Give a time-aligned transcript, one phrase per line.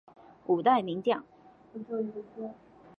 [0.47, 1.23] 五代名将。